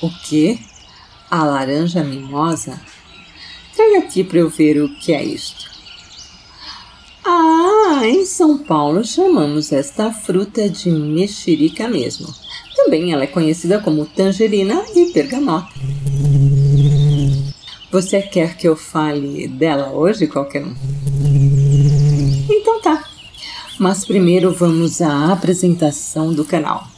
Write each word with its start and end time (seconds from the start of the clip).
O 0.00 0.08
quê? 0.28 0.60
A 1.28 1.42
laranja 1.42 2.04
mimosa? 2.04 2.80
Traga 3.74 3.98
aqui 3.98 4.22
para 4.22 4.38
eu 4.38 4.48
ver 4.48 4.80
o 4.80 4.88
que 5.00 5.12
é 5.12 5.24
isto. 5.24 5.68
Ah, 7.26 8.02
em 8.04 8.24
São 8.24 8.58
Paulo 8.58 9.04
chamamos 9.04 9.72
esta 9.72 10.12
fruta 10.12 10.68
de 10.68 10.88
mexerica 10.88 11.88
mesmo. 11.88 12.32
Também 12.88 13.12
ela 13.12 13.24
é 13.24 13.26
conhecida 13.26 13.78
como 13.80 14.06
tangerina 14.06 14.82
e 14.94 15.12
bergamota. 15.12 15.68
Você 17.92 18.22
quer 18.22 18.56
que 18.56 18.66
eu 18.66 18.74
fale 18.74 19.46
dela 19.46 19.92
hoje, 19.92 20.26
qualquer 20.26 20.64
um? 20.64 20.74
Então 22.48 22.80
tá. 22.80 23.04
Mas 23.78 24.06
primeiro 24.06 24.54
vamos 24.54 25.02
à 25.02 25.34
apresentação 25.34 26.32
do 26.32 26.46
canal. 26.46 26.88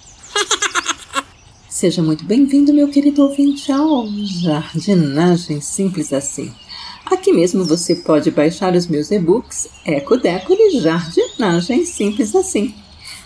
Seja 1.69 2.01
muito 2.01 2.25
bem-vindo, 2.25 2.73
meu 2.73 2.87
querido 2.87 3.25
ouvinte, 3.25 3.73
ao 3.73 4.07
Jardinagem 4.07 5.61
Simples 5.61 6.13
Assim. 6.13 6.55
Aqui 7.05 7.33
mesmo 7.33 7.65
você 7.65 7.97
pode 7.97 8.31
baixar 8.31 8.77
os 8.77 8.87
meus 8.87 9.11
e-books 9.11 9.69
Eco 9.85 10.17
Deco 10.17 10.53
e 10.53 10.79
Jardinagem 10.79 11.85
Simples 11.85 12.33
Assim. 12.37 12.77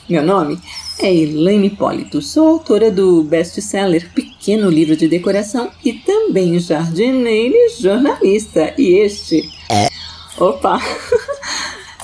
Meu 0.09 0.23
nome 0.23 0.59
é 0.98 1.14
Elaine 1.14 1.66
Hipólito, 1.66 2.22
sou 2.22 2.48
autora 2.48 2.90
do 2.90 3.22
best-seller 3.22 4.10
Pequeno 4.14 4.70
Livro 4.70 4.96
de 4.96 5.09
Decoração 5.09 5.70
e 5.84 5.92
também 5.92 6.59
jardineira 6.59 7.54
e 7.54 7.68
jornalista. 7.80 8.73
E 8.78 8.95
este 8.95 9.51
é. 9.70 9.88
Opa! 10.38 10.80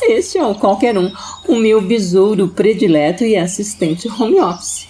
Este 0.02 0.38
é 0.38 0.46
o 0.46 0.54
qualquer 0.54 0.96
um, 0.96 1.12
o 1.46 1.56
meu 1.56 1.80
besouro 1.80 2.48
predileto 2.48 3.22
e 3.22 3.36
assistente 3.36 4.08
home 4.08 4.40
office. 4.40 4.88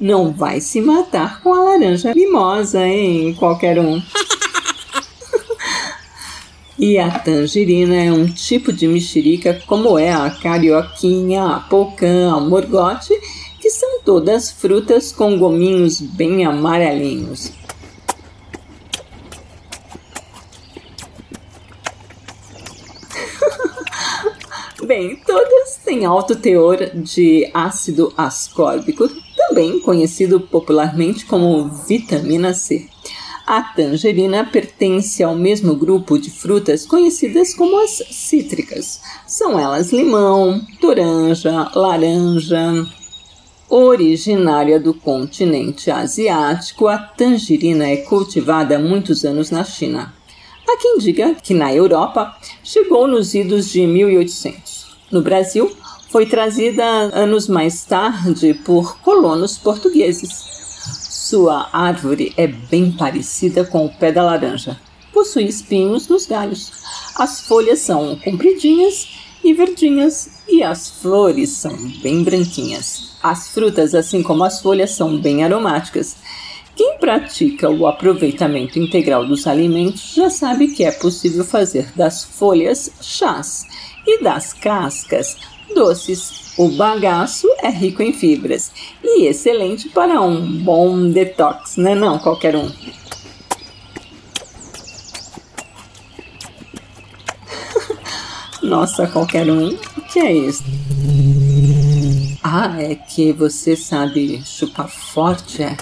Não 0.00 0.32
vai 0.32 0.60
se 0.60 0.80
matar 0.80 1.42
com 1.42 1.52
a 1.52 1.62
laranja 1.62 2.14
mimosa, 2.14 2.84
hein, 2.86 3.34
qualquer 3.34 3.78
um. 3.78 4.02
E 6.76 6.98
a 6.98 7.20
tangerina 7.20 7.94
é 7.94 8.10
um 8.10 8.26
tipo 8.26 8.72
de 8.72 8.88
mexerica, 8.88 9.62
como 9.66 9.96
é 9.96 10.12
a 10.12 10.28
carioquinha, 10.28 11.44
a 11.44 11.60
pocã, 11.60 12.32
a 12.32 12.40
morgote, 12.40 13.14
que 13.60 13.70
são 13.70 14.00
todas 14.04 14.50
frutas 14.50 15.12
com 15.12 15.38
gominhos 15.38 16.00
bem 16.00 16.44
amarelinhos. 16.44 17.52
Bem, 24.84 25.16
todas 25.24 25.76
têm 25.84 26.04
alto 26.04 26.34
teor 26.36 26.90
de 26.92 27.48
ácido 27.54 28.12
ascórbico, 28.16 29.08
também 29.36 29.78
conhecido 29.80 30.40
popularmente 30.40 31.24
como 31.24 31.68
vitamina 31.68 32.52
C. 32.52 32.88
A 33.46 33.60
tangerina 33.60 34.42
pertence 34.44 35.22
ao 35.22 35.34
mesmo 35.34 35.76
grupo 35.76 36.18
de 36.18 36.30
frutas 36.30 36.86
conhecidas 36.86 37.52
como 37.54 37.78
as 37.78 38.02
cítricas. 38.10 39.02
São 39.26 39.58
elas 39.58 39.92
limão, 39.92 40.62
toranja, 40.80 41.70
laranja. 41.74 42.86
Originária 43.68 44.80
do 44.80 44.94
continente 44.94 45.90
asiático, 45.90 46.86
a 46.86 46.96
tangerina 46.96 47.86
é 47.86 47.98
cultivada 47.98 48.76
há 48.76 48.78
muitos 48.78 49.24
anos 49.26 49.50
na 49.50 49.62
China. 49.62 50.14
Há 50.66 50.78
quem 50.78 50.96
diga 50.98 51.34
que 51.34 51.52
na 51.52 51.74
Europa 51.74 52.34
chegou 52.62 53.06
nos 53.06 53.34
idos 53.34 53.70
de 53.70 53.86
1800. 53.86 54.86
No 55.10 55.20
Brasil, 55.20 55.70
foi 56.08 56.24
trazida 56.24 56.84
anos 56.84 57.46
mais 57.46 57.84
tarde 57.84 58.54
por 58.54 58.98
colonos 59.00 59.58
portugueses. 59.58 60.53
Sua 61.24 61.70
árvore 61.72 62.34
é 62.36 62.46
bem 62.46 62.92
parecida 62.92 63.64
com 63.64 63.86
o 63.86 63.88
pé 63.88 64.12
da 64.12 64.22
laranja. 64.22 64.78
Possui 65.10 65.44
espinhos 65.44 66.06
nos 66.06 66.26
galhos. 66.26 66.70
As 67.16 67.40
folhas 67.40 67.78
são 67.78 68.14
compridinhas 68.16 69.08
e 69.42 69.54
verdinhas 69.54 70.42
e 70.46 70.62
as 70.62 70.90
flores 70.90 71.48
são 71.48 71.74
bem 72.02 72.22
branquinhas. 72.22 73.16
As 73.22 73.48
frutas, 73.48 73.94
assim 73.94 74.22
como 74.22 74.44
as 74.44 74.60
folhas, 74.60 74.90
são 74.90 75.18
bem 75.18 75.42
aromáticas. 75.42 76.14
Quem 76.76 76.98
pratica 76.98 77.70
o 77.70 77.86
aproveitamento 77.86 78.80
integral 78.80 79.24
dos 79.24 79.46
alimentos 79.46 80.14
já 80.14 80.28
sabe 80.28 80.68
que 80.68 80.82
é 80.82 80.90
possível 80.90 81.44
fazer 81.44 81.92
das 81.94 82.24
folhas 82.24 82.90
chás 83.00 83.64
e 84.04 84.22
das 84.22 84.52
cascas 84.52 85.36
doces. 85.72 86.52
O 86.56 86.68
bagaço 86.68 87.48
é 87.62 87.68
rico 87.68 88.02
em 88.02 88.12
fibras 88.12 88.72
e 89.02 89.26
excelente 89.26 89.88
para 89.88 90.20
um 90.20 90.62
bom 90.62 91.10
detox, 91.10 91.76
né? 91.76 91.94
Não, 91.94 92.18
qualquer 92.18 92.56
um. 92.56 92.70
Nossa, 98.62 99.06
qualquer 99.06 99.48
um. 99.50 99.68
O 99.68 100.00
que 100.02 100.18
é 100.18 100.32
isso? 100.32 100.64
Ah, 102.42 102.80
é 102.80 102.94
que 102.94 103.32
você 103.32 103.74
sabe 103.76 104.42
chupar 104.44 104.88
forte, 104.88 105.62
é? 105.62 105.76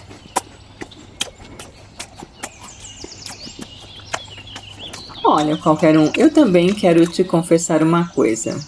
Olha, 5.24 5.56
qualquer 5.56 5.96
um, 5.96 6.10
eu 6.16 6.32
também 6.32 6.74
quero 6.74 7.06
te 7.06 7.22
confessar 7.22 7.82
uma 7.82 8.08
coisa 8.08 8.58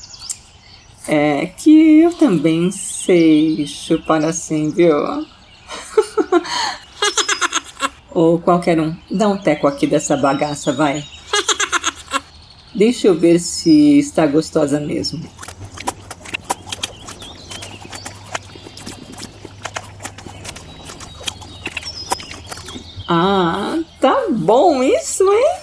é 1.06 1.46
que 1.46 2.00
eu 2.00 2.12
também 2.12 2.70
sei 2.70 3.66
chupar 3.66 4.24
assim, 4.24 4.70
viu? 4.70 4.96
Ou 8.10 8.38
qualquer 8.38 8.80
um, 8.80 8.96
dá 9.10 9.28
um 9.28 9.36
teco 9.36 9.66
aqui 9.66 9.86
dessa 9.86 10.16
bagaça, 10.16 10.72
vai. 10.72 11.04
Deixa 12.74 13.08
eu 13.08 13.14
ver 13.14 13.38
se 13.38 13.98
está 13.98 14.26
gostosa 14.26 14.80
mesmo. 14.80 15.22
Ah, 23.06 23.78
tá 24.00 24.26
bom 24.30 24.82
isso, 24.82 25.22
hein? 25.30 25.53